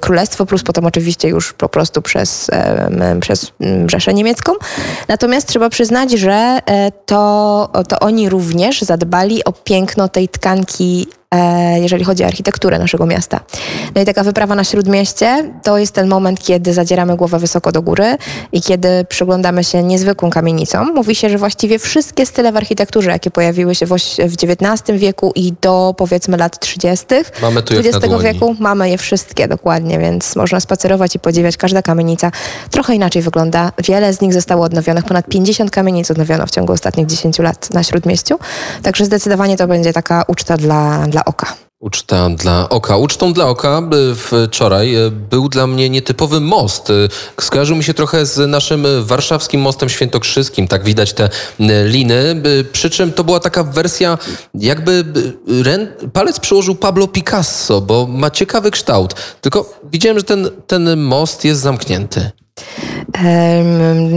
Królestwo, 0.00 0.46
plus 0.46 0.62
potem 0.62 0.86
oczywiście 0.86 1.28
już 1.28 1.52
po 1.52 1.68
prostu 1.68 2.02
przez, 2.02 2.50
przez 3.20 3.52
Rzeszę 3.86 4.14
Niemiecką. 4.14 4.52
Natomiast 5.08 5.48
trzeba 5.48 5.68
przyznać, 5.70 6.12
że 6.12 6.58
e, 6.66 6.92
to, 7.06 7.70
to 7.88 7.98
oni 7.98 8.28
również 8.28 8.82
zadbali 8.82 9.44
o 9.44 9.52
piękno 9.52 10.08
tej 10.08 10.25
tkanki 10.28 11.08
jeżeli 11.80 12.04
chodzi 12.04 12.24
o 12.24 12.26
architekturę 12.26 12.78
naszego 12.78 13.06
miasta. 13.06 13.40
No 13.94 14.02
i 14.02 14.04
taka 14.04 14.22
wyprawa 14.22 14.54
na 14.54 14.64
Śródmieście 14.64 15.52
to 15.62 15.78
jest 15.78 15.94
ten 15.94 16.08
moment, 16.08 16.42
kiedy 16.42 16.72
zadzieramy 16.72 17.16
głowę 17.16 17.38
wysoko 17.38 17.72
do 17.72 17.82
góry 17.82 18.16
i 18.52 18.62
kiedy 18.62 19.04
przyglądamy 19.08 19.64
się 19.64 19.82
niezwykłą 19.82 20.30
kamienicom. 20.30 20.94
Mówi 20.94 21.14
się, 21.14 21.30
że 21.30 21.38
właściwie 21.38 21.78
wszystkie 21.78 22.26
style 22.26 22.52
w 22.52 22.56
architekturze, 22.56 23.10
jakie 23.10 23.30
pojawiły 23.30 23.74
się 23.74 23.86
w, 23.86 23.92
XIX 23.92 24.98
wieku 24.98 25.32
i 25.34 25.52
do 25.60 25.94
powiedzmy 25.96 26.36
lat 26.36 26.60
30. 26.60 27.06
Mamy 27.42 27.62
tu 27.62 27.74
XX 27.74 28.14
wieku, 28.22 28.56
mamy 28.58 28.90
je 28.90 28.98
wszystkie 28.98 29.48
dokładnie, 29.48 29.98
więc 29.98 30.36
można 30.36 30.60
spacerować 30.60 31.14
i 31.14 31.18
podziwiać. 31.18 31.56
Każda 31.56 31.82
kamienica 31.82 32.30
trochę 32.70 32.94
inaczej 32.94 33.22
wygląda. 33.22 33.72
Wiele 33.84 34.12
z 34.14 34.20
nich 34.20 34.32
zostało 34.32 34.64
odnowionych. 34.64 35.04
Ponad 35.04 35.26
50 35.28 35.70
kamienic 35.70 36.10
odnowiono 36.10 36.46
w 36.46 36.50
ciągu 36.50 36.72
ostatnich 36.72 37.06
10 37.06 37.38
lat 37.38 37.70
na 37.74 37.82
Śródmieściu. 37.82 38.38
Także 38.82 39.04
zdecydowanie 39.04 39.56
to 39.56 39.66
będzie 39.66 39.92
taka 39.92 40.24
uczta 40.28 40.56
dla, 40.56 41.06
dla 41.16 41.24
oka. 41.24 41.56
Uczta 41.80 42.30
dla 42.30 42.68
oka. 42.68 42.96
Ucztą 42.96 43.32
dla 43.32 43.46
oka 43.46 43.82
wczoraj 44.16 44.94
e, 44.94 45.10
był 45.10 45.48
dla 45.48 45.66
mnie 45.66 45.90
nietypowy 45.90 46.40
most. 46.40 46.90
E, 46.90 46.94
skojarzył 47.40 47.76
mi 47.76 47.84
się 47.84 47.94
trochę 47.94 48.26
z 48.26 48.50
naszym 48.50 48.86
warszawskim 49.00 49.60
mostem 49.60 49.88
świętokrzyskim. 49.88 50.68
Tak 50.68 50.84
widać 50.84 51.12
te 51.12 51.28
liny. 51.84 52.42
Przy 52.72 52.90
czym 52.90 53.12
to 53.12 53.24
była 53.24 53.40
taka 53.40 53.64
wersja, 53.64 54.18
jakby 54.54 55.04
palec 56.12 56.40
przyłożył 56.40 56.74
Pablo 56.74 57.08
Picasso, 57.08 57.80
bo 57.80 58.06
ma 58.06 58.30
ciekawy 58.30 58.70
kształt. 58.70 59.14
Tylko 59.40 59.74
widziałem, 59.92 60.18
że 60.18 60.24
ten, 60.24 60.50
ten 60.66 60.96
most 60.96 61.44
jest 61.44 61.60
zamknięty. 61.60 62.30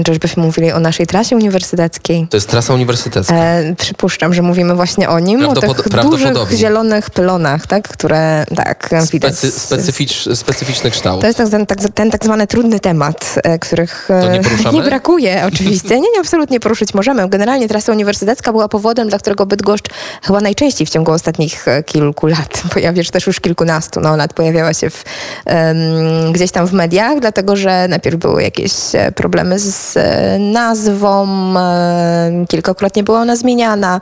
Żebyśmy 0.08 0.44
mówili 0.44 0.72
o 0.72 0.80
naszej 0.80 1.08
trasie 1.08 1.36
uniwersyteckiej. 1.36 2.28
To 2.30 2.38
jest 2.38 2.50
trasa 2.50 2.74
uniwersytecka. 2.74 3.36
E, 3.36 3.76
przypuszczam, 3.76 4.34
że 4.34 4.42
mówimy 4.42 4.76
właśnie 4.76 5.10
o 5.10 5.20
nim, 5.20 5.46
o 5.46 5.54
tych 5.56 5.90
dużych 5.90 6.52
zielonych 6.52 7.10
pylonach, 7.10 7.68
tak, 7.68 7.88
które 7.88 8.46
tak 8.56 8.90
widać. 9.12 9.38
Specy, 9.38 9.60
specyficz, 9.60 10.30
specyficzny 10.36 10.92
kształt. 10.92 11.22
To 11.22 11.28
jest 11.28 11.40
ten 11.52 11.66
tak, 11.66 11.80
ten 11.94 12.12
tak 12.12 12.26
zwany 12.26 12.48
trudny 12.48 12.80
temat, 12.80 13.36
e, 13.44 13.60
których 13.60 14.10
nie, 14.32 14.72
nie, 14.72 14.82
brakuje 14.82 15.44
oczywiście. 15.54 15.90
Nie, 15.90 16.02
nie, 16.02 16.20
absolutnie 16.20 16.60
poruszyć 16.60 16.94
możemy. 16.94 17.30
Generalnie 17.30 17.68
trasa 17.68 17.92
uniwersytecka 17.92 18.52
była 18.52 18.68
powodem, 18.68 19.10
dla 19.10 19.20
którego 19.20 19.46
Bydgoszcz 19.46 19.86
chyba 20.24 20.42
najczęściej 20.42 20.88
w 20.88 20.90
ciągu 20.90 21.12
ostatnich 21.12 21.68
e, 21.68 21.84
kilku 21.84 22.28
lat, 22.28 22.64
pojawia 22.74 23.04
się 23.04 23.12
też 23.12 23.28
już 23.28 23.40
kilkunastu 23.40 24.02
no, 24.02 24.16
lat, 24.16 24.34
pojawiała 24.34 24.74
się 24.74 24.90
w, 24.90 25.04
um, 25.46 26.32
gdzieś 26.34 26.52
tam 26.52 26.68
w 26.68 26.74
mediach, 26.74 27.20
dlatego 27.20 27.56
że 27.56 27.88
najpierw 27.88 28.18
był 28.18 28.29
były 28.30 28.44
jakieś 28.44 28.74
e, 28.94 29.12
problemy 29.12 29.60
z 29.60 29.98
e, 29.98 30.40
nazwą, 30.40 31.28
e, 31.58 32.46
kilkakrotnie 32.50 33.04
była 33.04 33.22
ona 33.22 33.36
zmieniana, 33.36 34.02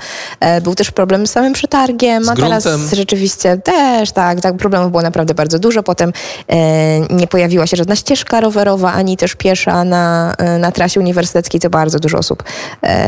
był 0.62 0.76
też 0.76 0.92
problem 0.92 1.28
z 1.28 1.32
samym 1.32 1.54
przetargiem, 1.54 2.30
a 2.30 2.36
teraz 2.36 2.68
rzeczywiście 2.94 3.58
też, 3.58 4.12
tak, 4.12 4.42
tak, 4.42 4.58
problemów 4.58 4.92
było 4.92 5.04
naprawdę 5.04 5.34
bardzo 5.34 5.60
dużo. 5.60 5.84
Potem 5.84 6.14
nie 7.10 7.28
pojawiła 7.28 7.68
się 7.68 7.78
żadna 7.78 7.96
ścieżka 7.96 8.42
rowerowa, 8.42 8.94
ani 8.94 9.18
też 9.18 9.36
piesza 9.36 9.84
na, 9.84 10.36
na 10.60 10.72
trasie 10.72 11.00
uniwersyteckiej, 11.00 11.62
co 11.62 11.70
bardzo 11.70 12.00
dużo 12.00 12.18
osób 12.18 12.44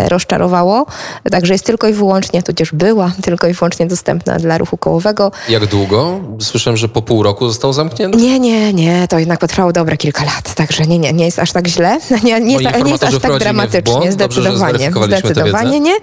rozczarowało. 0.08 0.86
Także 1.32 1.54
jest 1.54 1.66
tylko 1.66 1.88
i 1.88 1.94
wyłącznie, 1.94 2.44
tudzież 2.44 2.72
była 2.74 3.12
tylko 3.26 3.48
i 3.48 3.54
wyłącznie 3.54 3.88
dostępna 3.88 4.38
dla 4.38 4.58
ruchu 4.58 4.78
kołowego. 4.78 5.32
Jak 5.50 5.66
długo? 5.66 6.20
Słyszałem, 6.40 6.78
że 6.78 6.90
po 6.90 7.02
pół 7.02 7.24
roku 7.24 7.48
został 7.48 7.74
zamknięty. 7.74 8.18
Nie, 8.18 8.40
nie, 8.40 8.74
nie, 8.74 9.08
to 9.08 9.20
jednak 9.20 9.40
potrwało 9.40 9.74
dobre 9.74 9.98
kilka 9.98 10.24
lat, 10.26 10.54
także 10.56 10.84
nie, 10.88 11.00
nie, 11.00 11.09
nie 11.14 11.26
jest 11.26 11.40
aż 11.40 11.52
tak 11.52 11.68
źle, 11.68 11.98
nie, 12.24 12.42
nie, 12.42 12.58
jest, 12.58 12.86
nie 12.86 12.92
jest 12.92 13.04
aż 13.04 13.20
tak 13.20 13.38
dramatycznie, 13.40 14.12
zdecydowanie, 14.12 14.92
zdecydowanie 15.06 15.80
nie. 15.80 15.96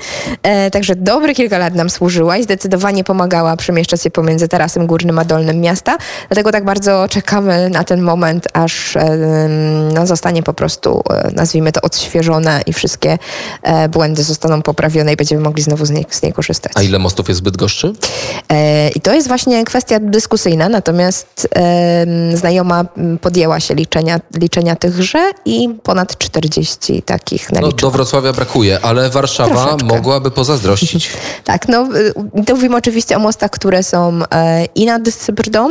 E, 0.43 0.71
także 0.71 0.97
dobre 0.97 1.35
kilka 1.35 1.59
lat 1.59 1.75
nam 1.75 1.91
służyła 1.91 2.37
i 2.37 2.43
zdecydowanie 2.43 3.05
pomagała 3.05 3.57
przemieszczać 3.57 4.03
się 4.03 4.11
pomiędzy 4.11 4.49
tarasem 4.49 4.87
górnym 4.87 5.19
a 5.19 5.25
dolnym 5.25 5.61
miasta, 5.61 5.97
dlatego 6.29 6.53
tak 6.53 6.65
bardzo 6.65 7.09
czekamy 7.09 7.71
na 7.71 7.85
ten 7.85 8.03
moment, 8.03 8.47
aż 8.53 8.97
e, 8.97 9.49
no, 9.95 10.07
zostanie 10.07 10.43
po 10.43 10.55
prostu, 10.55 11.03
e, 11.11 11.31
nazwijmy 11.35 11.73
to, 11.73 11.81
odświeżone 11.81 12.63
i 12.67 12.73
wszystkie 12.73 13.19
e, 13.63 13.89
błędy 13.89 14.23
zostaną 14.23 14.63
poprawione 14.63 15.13
i 15.13 15.17
będziemy 15.17 15.43
mogli 15.43 15.63
znowu 15.63 15.87
z 15.87 15.91
niej, 15.91 16.07
z 16.11 16.23
niej 16.23 16.33
korzystać. 16.33 16.73
A 16.75 16.83
ile 16.83 16.99
mostów 16.99 17.29
jest 17.29 17.41
w 17.41 17.45
Bydgoszczy? 17.45 17.93
E, 18.49 18.89
I 18.89 19.01
to 19.01 19.15
jest 19.15 19.29
właśnie 19.29 19.65
kwestia 19.65 20.01
dyskusyjna, 20.01 20.69
natomiast 20.69 21.49
znajoma 22.35 22.85
podjęła 23.21 23.61
się 23.61 23.75
liczenia, 23.75 24.21
liczenia 24.35 24.77
tychże 24.97 25.31
i 25.45 25.69
ponad 25.83 26.19
40 26.19 27.03
takich 27.03 27.53
naliczyła. 27.53 27.71
No, 27.71 27.77
do 27.77 27.91
Wrocławia 27.91 28.33
brakuje, 28.33 28.79
ale 28.83 29.11
Warszawa 29.11 29.55
Troszeczkę. 29.55 29.87
mogłaby 29.87 30.31
pozazdrościć. 30.31 31.11
tak, 31.45 31.69
no 31.69 31.89
y, 31.97 32.45
to 32.47 32.55
mówimy 32.55 32.77
oczywiście 32.77 33.17
o 33.17 33.19
mostach, 33.19 33.51
które 33.51 33.83
są 33.83 34.21
e, 34.35 34.65
i 34.65 34.87
nad 34.87 35.03
Brdą, 35.33 35.71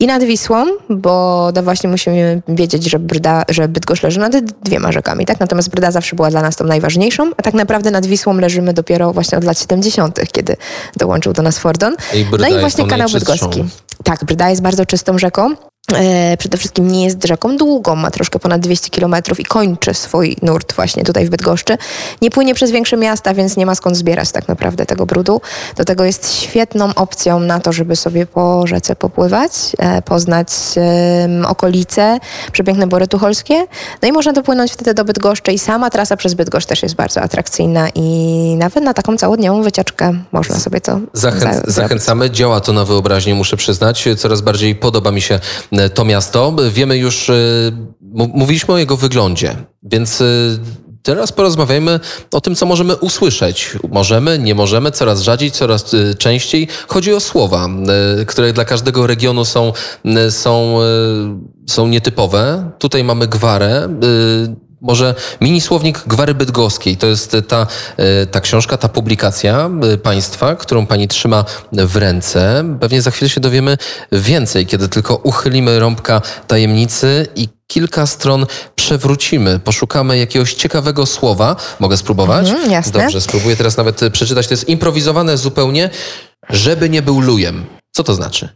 i 0.00 0.06
nad 0.06 0.24
Wisłą, 0.24 0.66
bo 0.90 1.48
no 1.54 1.62
właśnie 1.62 1.90
musimy 1.90 2.42
wiedzieć, 2.48 2.90
że, 2.90 2.98
Brda, 2.98 3.44
że 3.48 3.68
Bydgoszcz 3.68 4.02
leży 4.02 4.20
nad 4.20 4.36
dwiema 4.36 4.92
rzekami, 4.92 5.26
tak? 5.26 5.40
Natomiast 5.40 5.70
Brda 5.70 5.90
zawsze 5.90 6.16
była 6.16 6.30
dla 6.30 6.42
nas 6.42 6.56
tą 6.56 6.64
najważniejszą, 6.64 7.30
a 7.36 7.42
tak 7.42 7.54
naprawdę 7.54 7.90
nad 7.90 8.06
Wisłą 8.06 8.38
leżymy 8.38 8.72
dopiero 8.72 9.12
właśnie 9.12 9.38
od 9.38 9.44
lat 9.44 9.58
70., 9.60 10.20
kiedy 10.32 10.56
dołączył 10.96 11.32
do 11.32 11.42
nas 11.42 11.58
Fordon. 11.58 11.96
I 12.14 12.26
no 12.38 12.48
i 12.48 12.60
właśnie 12.60 12.86
kanał 12.86 13.08
bydgoski. 13.08 13.64
Tak, 14.04 14.24
Brda 14.24 14.50
jest 14.50 14.62
bardzo 14.62 14.86
czystą 14.86 15.18
rzeką. 15.18 15.54
E, 15.92 16.36
przede 16.36 16.58
wszystkim 16.58 16.88
nie 16.88 17.04
jest 17.04 17.26
rzeką 17.26 17.56
długą, 17.56 17.96
ma 17.96 18.10
troszkę 18.10 18.38
ponad 18.38 18.60
200 18.60 18.90
kilometrów 18.90 19.40
i 19.40 19.44
kończy 19.44 19.94
swój 19.94 20.36
nurt 20.42 20.72
właśnie 20.72 21.04
tutaj 21.04 21.26
w 21.26 21.30
Bydgoszczy. 21.30 21.78
Nie 22.22 22.30
płynie 22.30 22.54
przez 22.54 22.70
większe 22.70 22.96
miasta, 22.96 23.34
więc 23.34 23.56
nie 23.56 23.66
ma 23.66 23.74
skąd 23.74 23.96
zbierać 23.96 24.32
tak 24.32 24.48
naprawdę 24.48 24.86
tego 24.86 25.06
brudu. 25.06 25.40
Do 25.76 25.84
tego 25.84 26.04
jest 26.04 26.34
świetną 26.34 26.94
opcją 26.94 27.40
na 27.40 27.60
to, 27.60 27.72
żeby 27.72 27.96
sobie 27.96 28.26
po 28.26 28.66
rzece 28.66 28.96
popływać, 28.96 29.52
e, 29.78 30.02
poznać 30.02 30.48
okolice, 31.46 32.18
przepiękne 32.52 32.86
Bory 32.86 33.08
Tucholskie. 33.08 33.66
No 34.02 34.08
i 34.08 34.12
można 34.12 34.32
dopłynąć 34.32 34.72
wtedy 34.72 34.94
do 34.94 35.04
Bydgoszczy 35.04 35.52
i 35.52 35.58
sama 35.58 35.90
trasa 35.90 36.16
przez 36.16 36.34
Bydgoszcz 36.34 36.66
też 36.66 36.82
jest 36.82 36.94
bardzo 36.94 37.20
atrakcyjna 37.20 37.88
i 37.94 38.56
nawet 38.58 38.84
na 38.84 38.94
taką 38.94 39.16
całodniową 39.16 39.62
wycieczkę 39.62 40.12
można 40.32 40.58
sobie 40.58 40.80
to 40.80 41.00
Zachę 41.12 41.62
Zachęcamy. 41.66 42.30
Działa 42.30 42.60
to 42.60 42.72
na 42.72 42.84
wyobraźnię, 42.84 43.34
muszę 43.34 43.56
przyznać. 43.56 44.08
Coraz 44.16 44.40
bardziej 44.40 44.74
podoba 44.74 45.10
mi 45.10 45.20
się 45.20 45.40
to 45.94 46.04
miasto. 46.04 46.56
Wiemy 46.70 46.98
już, 46.98 47.30
e, 47.30 47.34
mówiliśmy 48.12 48.74
o 48.74 48.78
jego 48.78 48.96
wyglądzie, 48.96 49.56
więc 49.82 50.20
e, 50.20 50.24
Teraz 51.04 51.32
porozmawiajmy 51.32 52.00
o 52.32 52.40
tym, 52.40 52.54
co 52.54 52.66
możemy 52.66 52.96
usłyszeć. 52.96 53.78
Możemy, 53.90 54.38
nie 54.38 54.54
możemy, 54.54 54.90
coraz 54.90 55.20
rzadziej, 55.20 55.50
coraz 55.50 55.96
częściej. 56.18 56.68
Chodzi 56.88 57.14
o 57.14 57.20
słowa, 57.20 57.68
które 58.26 58.52
dla 58.52 58.64
każdego 58.64 59.06
regionu 59.06 59.44
są, 59.44 59.72
są, 60.30 60.78
są 61.66 61.88
nietypowe. 61.88 62.70
Tutaj 62.78 63.04
mamy 63.04 63.28
gwarę 63.28 63.88
może 64.84 65.14
mini 65.40 65.60
słownik 65.60 66.02
Gwary 66.06 66.34
Bydgoskiej. 66.34 66.96
To 66.96 67.06
jest 67.06 67.36
ta, 67.48 67.66
e, 67.96 68.26
ta 68.26 68.40
książka, 68.40 68.76
ta 68.76 68.88
publikacja 68.88 69.70
e, 69.92 69.98
państwa, 69.98 70.56
którą 70.56 70.86
pani 70.86 71.08
trzyma 71.08 71.44
w 71.72 71.96
ręce. 71.96 72.64
Pewnie 72.80 73.02
za 73.02 73.10
chwilę 73.10 73.28
się 73.28 73.40
dowiemy 73.40 73.78
więcej, 74.12 74.66
kiedy 74.66 74.88
tylko 74.88 75.16
uchylimy 75.16 75.78
rąbka 75.78 76.22
tajemnicy 76.46 77.26
i 77.36 77.48
kilka 77.66 78.06
stron 78.06 78.46
przewrócimy, 78.74 79.58
poszukamy 79.58 80.18
jakiegoś 80.18 80.54
ciekawego 80.54 81.06
słowa. 81.06 81.56
Mogę 81.80 81.96
spróbować? 81.96 82.48
Mhm, 82.48 82.70
jasne. 82.70 83.02
Dobrze, 83.02 83.20
spróbuję 83.20 83.56
teraz 83.56 83.76
nawet 83.76 84.00
przeczytać. 84.12 84.46
To 84.46 84.54
jest 84.54 84.68
improwizowane 84.68 85.36
zupełnie, 85.36 85.90
żeby 86.50 86.90
nie 86.90 87.02
był 87.02 87.20
lujem. 87.20 87.64
Co 87.96 88.04
to 88.04 88.14
znaczy? 88.14 88.48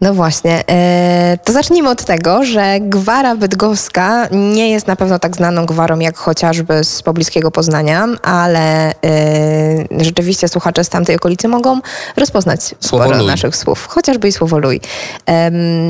No 0.00 0.14
właśnie, 0.14 0.64
e, 0.68 1.38
to 1.44 1.52
zacznijmy 1.52 1.90
od 1.90 2.04
tego, 2.04 2.44
że 2.44 2.76
gwara 2.80 3.36
bydgoska 3.36 4.28
nie 4.30 4.70
jest 4.70 4.86
na 4.86 4.96
pewno 4.96 5.18
tak 5.18 5.36
znaną 5.36 5.66
gwarą 5.66 5.98
jak 5.98 6.16
chociażby 6.16 6.84
z 6.84 7.02
pobliskiego 7.02 7.50
Poznania, 7.50 8.06
ale 8.22 8.90
e, 8.90 8.94
rzeczywiście 10.00 10.48
słuchacze 10.48 10.84
z 10.84 10.88
tamtej 10.88 11.16
okolicy 11.16 11.48
mogą 11.48 11.80
rozpoznać 12.16 12.74
sporo 12.80 13.22
naszych 13.22 13.56
słów, 13.56 13.86
chociażby 13.86 14.28
i 14.28 14.32
słowo 14.32 14.58
luj. 14.58 14.80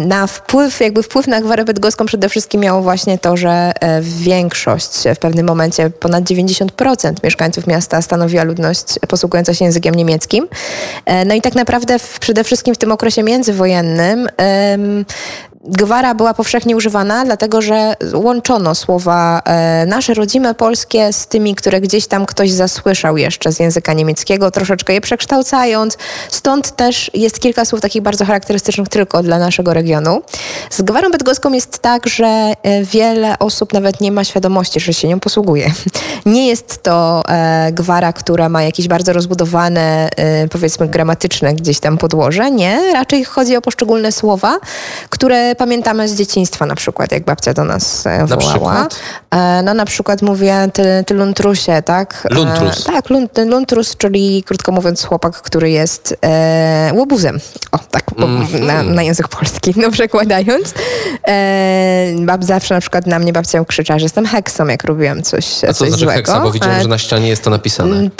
Na 0.07 0.27
wpływ, 0.27 0.81
jakby 0.81 1.03
wpływ 1.03 1.27
na 1.27 1.41
gwarę 1.41 1.65
bydgoską 1.65 2.07
przede 2.07 2.29
wszystkim 2.29 2.61
miało 2.61 2.83
właśnie 2.83 3.19
to, 3.19 3.37
że 3.37 3.73
e, 3.81 4.03
większość, 4.03 4.91
w 5.15 5.19
pewnym 5.19 5.47
momencie 5.47 5.91
ponad 5.91 6.25
90% 6.25 7.13
mieszkańców 7.25 7.67
miasta 7.67 8.03
stanowiła 8.03 8.45
ludność 8.45 8.85
posługująca 9.09 9.55
się 9.55 9.65
językiem 9.65 9.95
niemieckim. 9.95 10.49
No 11.27 11.35
i 11.35 11.41
tak 11.41 11.55
naprawdę 11.55 11.97
przede 12.21 12.45
wszystkim 12.45 12.75
w 12.75 12.79
tym 12.85 12.93
okresie 12.93 13.23
międzywojennym 13.23 14.29
Gwara 15.67 16.15
była 16.15 16.35
powszechnie 16.35 16.77
używana, 16.77 17.25
dlatego 17.25 17.63
że 17.63 17.95
łączono 18.15 18.75
słowa 18.75 19.43
e, 19.45 19.87
nasze 19.87 20.15
rodzime 20.15 20.55
polskie 20.55 21.13
z 21.13 21.27
tymi, 21.27 21.55
które 21.55 21.81
gdzieś 21.81 22.07
tam 22.07 22.27
ktoś 22.27 22.51
zasłyszał 22.51 23.17
jeszcze 23.17 23.53
z 23.53 23.61
języka 23.61 23.93
niemieckiego, 23.93 24.51
troszeczkę 24.51 24.93
je 24.93 25.01
przekształcając. 25.01 25.99
Stąd 26.29 26.77
też 26.77 27.11
jest 27.15 27.41
kilka 27.41 27.65
słów 27.65 27.81
takich 27.81 28.03
bardzo 28.03 28.25
charakterystycznych 28.25 28.89
tylko 28.89 29.23
dla 29.23 29.39
naszego 29.39 29.75
regionu. 29.75 30.23
Z 30.71 30.83
gwarą 30.83 31.11
bydgoską 31.11 31.53
jest 31.53 31.79
tak, 31.79 32.07
że 32.07 32.53
e, 32.63 32.85
wiele 32.85 33.39
osób 33.39 33.73
nawet 33.73 34.01
nie 34.01 34.13
ma 34.13 34.25
świadomości, 34.25 34.81
że 34.81 34.95
się 34.95 35.09
nią 35.09 35.21
posługuje. 35.21 35.71
Nie 36.27 36.47
jest 36.49 36.83
to 36.83 37.23
e, 37.29 37.73
gwara, 37.73 38.13
która 38.13 38.49
ma 38.49 38.63
jakieś 38.63 38.89
bardzo 38.89 39.13
rozbudowane, 39.13 40.09
powiedzmy, 40.51 40.89
gramatyczne 40.89 41.55
gdzieś 41.55 41.81
tam 41.81 41.99
podłoże. 41.99 42.51
Nie, 42.51 42.93
raczej 42.93 43.25
chodzi 43.25 43.57
o 43.57 43.61
poszczególne 43.61 44.13
słowa, 44.13 44.59
które 45.11 45.54
pamiętamy 45.55 46.09
z 46.09 46.15
dzieciństwa 46.15 46.67
na 46.67 46.75
przykład, 46.75 47.13
jak 47.13 47.25
babcia 47.25 47.55
do 47.55 47.65
nas 47.65 48.07
e, 48.07 48.27
wołała. 48.27 48.29
Na 48.29 48.37
przykład? 48.37 49.01
E, 49.31 49.63
no 49.65 49.75
na 49.75 49.85
przykład 49.85 50.23
mówię 50.23 50.69
ty, 50.73 51.05
ty 51.07 51.15
luntrusie, 51.15 51.83
tak? 51.83 52.29
E, 52.31 52.35
Luntrus. 52.35 52.85
tak, 52.85 53.11
lunt, 53.11 53.39
luntrus, 53.47 53.97
czyli 53.97 54.43
krótko 54.43 54.73
mówiąc 54.73 55.05
chłopak, 55.05 55.35
który 55.35 55.71
jest 55.71 56.17
e, 56.25 56.91
łobuzem. 56.95 57.39
O, 57.73 57.79
tak 57.79 58.05
mm 58.19 58.47
-hmm. 58.47 58.61
na, 58.61 58.83
na, 58.83 59.03
język 59.03 59.29
polski, 59.29 59.75
no 59.83 59.91
przekładając. 59.91 60.75
E, 61.29 62.15
bab 62.21 62.45
zawsze 62.45 62.75
na 62.75 62.81
przykład 62.81 63.07
na 63.07 63.19
mnie 63.19 63.33
babcia 63.33 63.65
krzyczała, 63.65 63.99
że 63.99 64.05
jestem 64.05 64.27
heksą, 64.27 64.67
jak 64.67 64.85
robiłam 64.85 65.23
coś, 65.23 65.65
A 65.65 65.67
co 65.67 65.75
coś 65.75 65.89
znaczy 65.89 66.05
złego. 66.05 66.17
heksa? 66.17 66.41
Bo 66.41 66.53
widziałem, 66.53 66.83
że 66.83 66.89
na 66.89 66.99
ścianie 66.99 67.29
jest 67.29 67.45
to 67.45 67.51
napisane. 67.51 68.11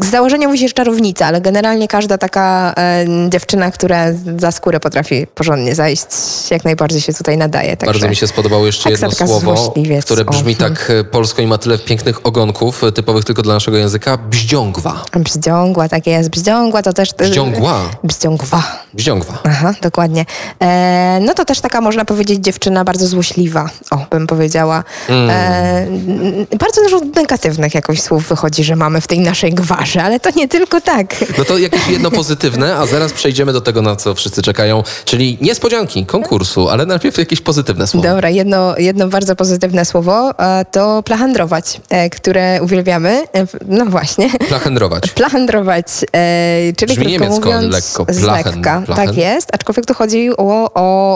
Z 0.00 0.06
założenia 0.10 0.48
musi 0.48 0.68
się 0.68 0.74
czarownica, 0.74 1.26
ale 1.26 1.40
generalnie 1.40 1.88
każda 1.88 2.18
taka 2.18 2.74
e, 2.78 3.04
dziewczyna, 3.28 3.70
która 3.70 4.06
za 4.38 4.50
skórę 4.50 4.80
potrafi 4.80 5.26
porządnie 5.26 5.74
zajść, 5.74 6.06
jak 6.50 6.64
najbardziej 6.72 7.00
się 7.00 7.12
tutaj 7.14 7.36
nadaje. 7.36 7.76
Także 7.76 7.92
Bardzo 7.92 8.08
mi 8.08 8.16
się 8.16 8.26
spodobało 8.26 8.66
jeszcze 8.66 8.90
jedno 8.90 9.10
słowo, 9.10 9.74
które 10.02 10.24
brzmi 10.24 10.52
o. 10.52 10.56
tak 10.56 10.90
e, 10.90 11.04
polsko 11.04 11.42
i 11.42 11.46
ma 11.46 11.58
tyle 11.58 11.78
pięknych 11.78 12.26
ogonków, 12.26 12.84
e, 12.84 12.92
typowych 12.92 13.24
tylko 13.24 13.42
dla 13.42 13.54
naszego 13.54 13.76
języka. 13.76 14.18
Bździągwa. 14.18 15.04
Bździągła, 15.16 15.88
tak 15.88 16.06
jest. 16.06 16.30
Bździągła 16.30 16.82
to 16.82 16.92
też... 16.92 17.14
Bździągła. 17.14 17.80
Bździągwa. 18.04 18.62
Bździągwa. 18.94 19.38
Aha, 19.44 19.74
dokładnie. 19.82 20.24
E, 20.62 21.20
no 21.22 21.34
to 21.34 21.44
też 21.44 21.60
taka, 21.60 21.80
można 21.80 22.04
powiedzieć, 22.04 22.44
dziewczyna 22.44 22.84
bardzo 22.84 23.06
złośliwa, 23.06 23.70
o, 23.90 24.06
bym 24.10 24.26
powiedziała. 24.26 24.84
Mm. 25.08 25.30
E, 25.30 26.56
bardzo 26.58 26.82
dużo 26.82 27.00
negatywnych 27.14 27.74
jakoś 27.74 28.00
słów 28.00 28.28
wychodzi, 28.28 28.64
że 28.64 28.76
mamy 28.76 29.00
w 29.00 29.06
tej 29.06 29.20
naszej 29.20 29.52
gwarze, 29.52 30.02
ale 30.02 30.20
to 30.20 30.30
nie 30.36 30.48
tylko 30.48 30.80
tak. 30.80 31.24
No 31.38 31.44
to 31.44 31.58
jakieś 31.58 31.88
jedno 31.88 32.10
pozytywne, 32.10 32.76
a 32.76 32.86
zaraz 32.86 33.12
przejdziemy 33.12 33.52
do 33.52 33.60
tego, 33.60 33.82
na 33.82 33.96
co 33.96 34.14
wszyscy 34.14 34.42
czekają, 34.42 34.82
czyli 35.04 35.38
niespodzianki 35.40 36.06
konkursu 36.06 36.61
pomysłu, 36.62 36.68
ale 36.74 36.86
najpierw 36.86 37.18
jakieś 37.18 37.40
pozytywne 37.40 37.86
słowo. 37.86 38.08
Dobra, 38.08 38.30
jedno, 38.30 38.78
jedno 38.78 39.08
bardzo 39.08 39.36
pozytywne 39.36 39.84
słowo 39.84 40.30
to 40.72 41.02
plachandrować, 41.02 41.80
e, 41.90 42.10
które 42.10 42.62
uwielbiamy. 42.62 43.22
E, 43.34 43.46
No 43.66 43.86
właśnie. 43.86 44.30
Plachendrować. 44.48 45.10
Plachandrować, 45.20 45.86
e, 46.12 46.72
czyli 46.76 46.94
Brzmi 46.96 47.16
krótko 47.16 47.24
niemiecko, 47.24 47.46
mówiąc, 47.52 47.74
lekko. 47.74 48.12
z 48.12 48.20
Plachen, 48.20 48.54
lekka. 48.54 48.82
plachen. 48.86 49.06
Tak 49.06 49.16
jest, 49.16 49.48
aczkolwiek 49.54 49.86
tu 49.86 49.94
chodzi 49.94 50.30
o, 50.36 50.70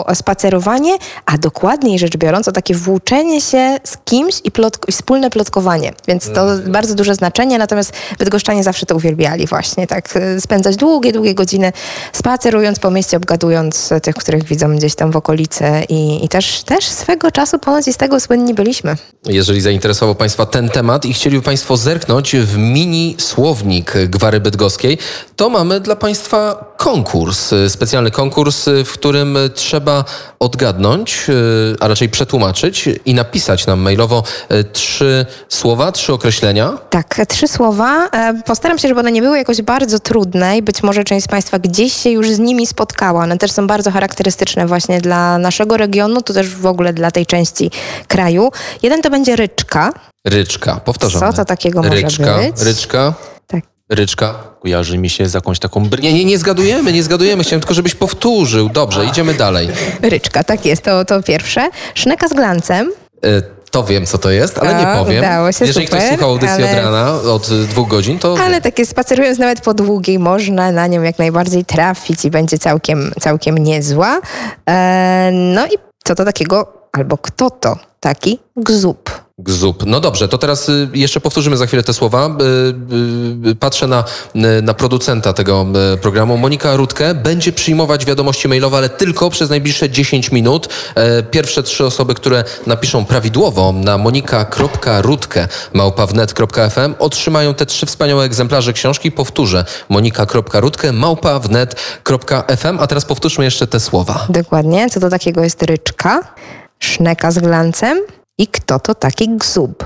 o 0.07 0.15
spacerowanie, 0.15 0.97
a 1.25 1.37
dokładniej 1.37 1.99
rzecz 1.99 2.17
biorąc 2.17 2.47
o 2.47 2.51
takie 2.51 2.75
włóczenie 2.75 3.41
się 3.41 3.77
z 3.83 3.97
kimś 4.05 4.41
i, 4.43 4.51
plotk- 4.51 4.85
i 4.87 4.91
wspólne 4.91 5.29
plotkowanie. 5.29 5.93
Więc 6.07 6.25
to 6.33 6.41
Mhm. 6.41 6.71
bardzo 6.71 6.95
duże 6.95 7.15
znaczenie, 7.15 7.57
natomiast 7.57 7.91
bydgoszczanie 8.19 8.63
zawsze 8.63 8.85
to 8.85 8.95
uwielbiali 8.95 9.47
właśnie, 9.47 9.87
tak 9.87 10.13
spędzać 10.39 10.75
długie, 10.75 11.11
długie 11.11 11.33
godziny 11.33 11.71
spacerując 12.13 12.79
po 12.79 12.91
mieście, 12.91 13.17
obgadując 13.17 13.89
tych, 14.03 14.15
których 14.15 14.43
widzą 14.43 14.75
gdzieś 14.75 14.95
tam 14.95 15.11
w 15.11 15.15
okolicy 15.15 15.36
i, 15.89 16.25
i 16.25 16.29
też, 16.29 16.63
też 16.63 16.85
swego 16.85 17.31
czasu 17.31 17.59
ponoć 17.59 17.85
z 17.85 17.97
tego 17.97 18.19
słynni 18.19 18.53
byliśmy. 18.53 18.95
Jeżeli 19.25 19.61
zainteresował 19.61 20.15
Państwa 20.15 20.45
ten 20.45 20.69
temat 20.69 21.05
i 21.05 21.13
chcieliby 21.13 21.43
Państwo 21.43 21.77
zerknąć 21.77 22.35
w 22.35 22.57
mini 22.57 23.15
słownik 23.19 23.93
Gwary 24.07 24.39
Bydgoskiej, 24.39 24.97
to 25.35 25.49
mamy 25.49 25.79
dla 25.79 25.95
Państwa 25.95 26.65
konkurs, 26.77 27.53
specjalny 27.67 28.11
konkurs, 28.11 28.65
w 28.85 28.91
którym 28.91 29.37
trzeba 29.55 30.05
odgadnąć, 30.39 31.25
y, 31.29 31.75
a 31.79 31.87
raczej 31.87 32.09
przetłumaczyć 32.09 32.89
i 33.05 33.13
napisać 33.13 33.67
nam 33.67 33.79
mailowo 33.79 34.23
y, 34.51 34.63
trzy 34.63 35.25
słowa, 35.49 35.91
trzy 35.91 36.13
określenia. 36.13 36.77
Tak, 36.89 37.21
trzy 37.27 37.47
słowa. 37.47 38.07
E, 38.07 38.41
Postaram 38.45 38.77
się, 38.77 38.87
żeby 38.87 38.99
one 38.99 39.11
nie 39.11 39.21
były 39.21 39.37
jakoś 39.37 39.61
bardzo 39.61 39.99
trudne 39.99 40.57
i 40.57 40.61
być 40.61 40.83
może 40.83 41.03
część 41.03 41.25
z 41.25 41.27
Państwa 41.27 41.59
gdzieś 41.59 41.93
się 41.93 42.09
już 42.09 42.31
z 42.31 42.39
nimi 42.39 42.67
spotkała. 42.67 43.23
One 43.23 43.37
też 43.37 43.51
są 43.51 43.67
bardzo 43.67 43.91
charakterystyczne 43.91 44.67
właśnie 44.67 45.01
dla 45.01 45.16
naszego 45.39 45.77
regionu, 45.77 46.21
to 46.21 46.33
też 46.33 46.49
w 46.49 46.65
ogóle 46.65 46.93
dla 46.93 47.11
tej 47.11 47.25
części 47.25 47.71
kraju. 48.07 48.51
Jeden 48.83 49.01
to 49.01 49.09
będzie 49.09 49.35
ryczka. 49.35 49.93
Ryczka, 50.25 50.75
powtarzamy. 50.75 51.31
Co 51.31 51.37
to 51.37 51.45
takiego 51.45 51.81
może 51.83 51.95
ryczka, 52.01 52.37
być? 52.37 52.61
Ryczka, 52.61 53.13
Tak. 53.47 53.63
ryczka. 53.89 54.33
Kojarzy 54.61 54.97
mi 54.97 55.09
się 55.09 55.27
z 55.27 55.33
jakąś 55.33 55.59
taką. 55.59 55.89
Nie, 56.01 56.13
nie, 56.13 56.25
nie 56.25 56.37
zgadujemy, 56.37 56.93
nie 56.93 57.03
zgadujemy. 57.03 57.43
Chciałem 57.43 57.61
tylko, 57.61 57.73
żebyś 57.73 57.95
powtórzył. 57.95 58.69
Dobrze, 58.69 59.05
idziemy 59.05 59.33
dalej. 59.33 59.69
Ryczka, 60.01 60.43
tak 60.43 60.65
jest, 60.65 60.81
to, 60.83 61.05
to 61.05 61.23
pierwsze. 61.23 61.69
Szneka 61.95 62.27
z 62.27 62.33
glancem. 62.33 62.91
E, 63.23 63.56
To 63.71 63.83
wiem, 63.83 64.05
co 64.05 64.17
to 64.17 64.29
jest, 64.31 64.57
ale 64.57 64.73
nie 64.75 64.87
O, 64.89 65.03
powiem. 65.03 65.19
udało 65.19 65.51
się, 65.51 65.65
Jeżeli 65.65 65.87
super, 65.87 65.99
ktoś 65.99 66.09
słuchał 66.11 66.29
audycji 66.29 66.63
ale- 66.63 66.71
od 66.71 66.77
rana, 66.85 67.11
od 67.31 67.47
dwóch 67.49 67.87
godzin, 67.87 68.19
to 68.19 68.35
Ale 68.45 68.61
takie 68.61 68.85
spacerując 68.85 69.39
nawet 69.39 69.61
po 69.61 69.73
długiej, 69.73 70.19
można 70.19 70.71
na 70.71 70.87
nią 70.87 71.01
jak 71.01 71.19
najbardziej 71.19 71.65
trafić 71.65 72.25
i 72.25 72.31
będzie 72.31 72.57
całkiem, 72.59 73.11
całkiem 73.21 73.57
niezła. 73.57 74.19
E, 74.69 75.29
no 75.33 75.65
i 75.65 75.71
co 76.03 76.15
to 76.15 76.25
takiego, 76.25 76.73
albo 76.91 77.17
kto 77.17 77.49
to 77.49 77.77
taki 77.99 78.39
gzub? 78.57 79.26
Gzup. 79.39 79.83
No 79.85 79.99
dobrze, 79.99 80.27
to 80.27 80.37
teraz 80.37 80.69
y, 80.69 80.89
jeszcze 80.93 81.19
powtórzymy 81.19 81.57
za 81.57 81.65
chwilę 81.65 81.83
te 81.83 81.93
słowa. 81.93 82.29
Y, 83.45 83.49
y, 83.49 83.55
Patrzę 83.55 83.87
na, 83.87 84.03
na 84.61 84.73
producenta 84.73 85.33
tego 85.33 85.65
programu. 86.01 86.37
Monika 86.37 86.75
Rutkę 86.75 87.13
będzie 87.13 87.51
przyjmować 87.51 88.05
wiadomości 88.05 88.47
mailowe, 88.47 88.77
ale 88.77 88.89
tylko 88.89 89.29
przez 89.29 89.49
najbliższe 89.49 89.89
10 89.89 90.31
minut. 90.31 90.69
E, 90.95 91.23
Pierwsze 91.23 91.63
trzy 91.63 91.85
osoby, 91.85 92.13
które 92.13 92.43
napiszą 92.67 93.05
prawidłowo 93.05 93.71
na 93.71 93.97
monika.rutkę 93.97 95.47
małpawnet.fm 95.73 96.95
otrzymają 96.99 97.53
te 97.53 97.65
trzy 97.65 97.85
wspaniałe 97.85 98.25
egzemplarze 98.25 98.73
książki. 98.73 99.11
Powtórzę, 99.11 99.65
monika.rutkę 99.89 100.91
małpawnet.fm, 100.93 102.79
a 102.79 102.87
teraz 102.87 103.05
powtórzmy 103.05 103.45
jeszcze 103.45 103.67
te 103.67 103.79
słowa. 103.79 104.25
Dokładnie, 104.29 104.89
co 104.89 104.99
to 104.99 105.09
takiego 105.09 105.43
jest 105.43 105.63
ryczka, 105.63 106.33
szneka 106.79 107.31
z 107.31 107.39
glancem 107.39 108.16
i 108.37 108.47
kto 108.47 108.79
to 108.79 108.93
taki 108.93 109.27
gzub? 109.37 109.83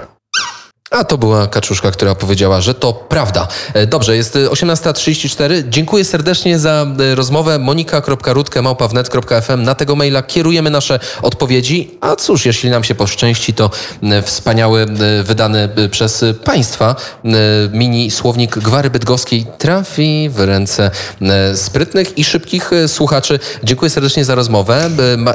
A 0.92 1.04
to 1.04 1.18
była 1.18 1.48
Kaczuszka, 1.48 1.92
która 1.92 2.16
powiedziała, 2.16 2.62
że 2.62 2.74
to 2.74 2.94
prawda. 2.94 3.48
E, 3.74 3.88
Dobrze, 3.88 4.16
jest 4.16 4.36
e, 4.36 4.40
18.34. 4.50 5.64
Dziękuję 5.70 6.06
serdecznie 6.06 6.60
za 6.60 6.86
e, 7.12 7.16
rozmowę. 7.16 7.60
monika.rutkę.małpawnet.fm 7.60 9.64
Na 9.64 9.76
tego 9.76 9.96
maila 9.96 10.24
kierujemy 10.24 10.70
nasze 10.70 11.00
odpowiedzi. 11.22 11.92
A 12.02 12.16
cóż, 12.16 12.46
jeśli 12.46 12.70
nam 12.70 12.84
się 12.84 12.96
poszczęści, 12.96 13.54
to 13.54 13.70
e, 14.04 14.22
wspaniały, 14.22 14.86
e, 15.20 15.24
wydany 15.24 15.70
e, 15.76 15.90
przez 15.90 16.24
e, 16.24 16.34
Państwa 16.34 16.96
e, 17.26 17.30
mini 17.74 18.12
słownik 18.12 18.60
Gwary 18.60 18.90
Bydgoskiej 18.90 19.46
trafi 19.58 20.30
w 20.30 20.40
ręce 20.40 20.92
e, 21.22 21.58
sprytnych 21.58 22.18
i 22.18 22.24
szybkich 22.24 22.74
e, 22.74 22.88
słuchaczy. 22.88 23.40
Dziękuję 23.64 23.90
serdecznie 23.90 24.26
za 24.26 24.36
rozmowę. 24.36 24.90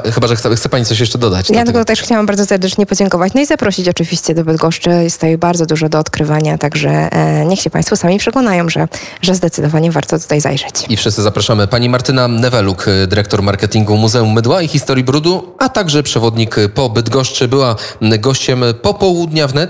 E, 0.05 0.11
Chyba, 0.11 0.27
że 0.27 0.35
chce, 0.35 0.55
chce 0.55 0.69
Pani 0.69 0.85
coś 0.85 0.99
jeszcze 0.99 1.17
dodać. 1.17 1.47
do 1.47 1.53
Ja 1.53 1.59
tego. 1.59 1.71
tylko 1.71 1.85
też 1.85 2.01
chciałam 2.01 2.25
bardzo 2.25 2.45
serdecznie 2.45 2.85
podziękować, 2.85 3.33
no 3.33 3.41
i 3.41 3.45
zaprosić 3.45 3.87
oczywiście 3.89 4.33
do 4.35 4.43
Bydgoszczy. 4.43 4.89
Jest 4.89 5.17
tutaj 5.17 5.37
bardzo 5.47 5.65
dużo 5.65 5.89
do 5.89 5.99
odkrywania, 5.99 6.57
także 6.57 6.89
e, 6.89 7.45
niech 7.45 7.59
się 7.59 7.69
Państwo 7.69 7.95
sami 7.95 8.17
przekonają, 8.17 8.69
że, 8.69 8.87
że 9.21 9.35
zdecydowanie 9.35 9.91
warto 9.91 10.19
tutaj 10.19 10.41
zajrzeć. 10.41 10.73
I 10.89 10.97
wszyscy 10.97 11.21
zapraszamy 11.21 11.67
pani 11.67 11.89
Martyna 11.89 12.27
Neweluk, 12.27 12.87
y, 12.87 13.07
dyrektor 13.07 13.43
marketingu 13.43 13.97
Muzeum 13.97 14.33
Mydła 14.33 14.61
i 14.61 14.67
Historii 14.67 15.03
Brudu, 15.03 15.55
a 15.59 15.69
także 15.69 16.03
przewodnik 16.03 16.55
po 16.73 16.89
Bydgoszczy. 16.89 17.47
Była 17.47 17.75
y, 18.01 18.19
gościem 18.19 18.63
popołudnia 18.81 19.47
wnet. 19.47 19.65